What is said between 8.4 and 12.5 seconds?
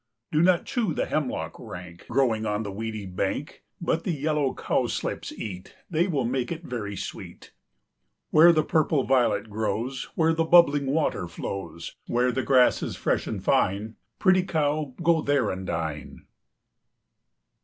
the purple violet grows, Where the bubbling water flows, Where the